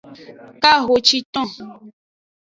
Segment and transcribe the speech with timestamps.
[0.63, 1.47] Kahociton.